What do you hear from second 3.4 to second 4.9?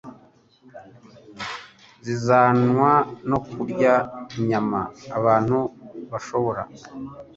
kurya inyama.